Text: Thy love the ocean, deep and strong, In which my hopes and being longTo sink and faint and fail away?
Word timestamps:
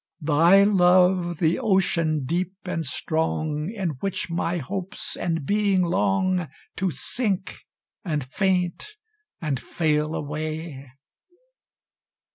Thy 0.21 0.63
love 0.63 1.37
the 1.37 1.59
ocean, 1.59 2.25
deep 2.25 2.55
and 2.65 2.87
strong, 2.87 3.69
In 3.69 3.89
which 3.99 4.31
my 4.31 4.57
hopes 4.57 5.15
and 5.15 5.45
being 5.45 5.81
longTo 5.81 6.91
sink 6.91 7.57
and 8.03 8.23
faint 8.23 8.93
and 9.39 9.59
fail 9.59 10.15
away? 10.15 10.87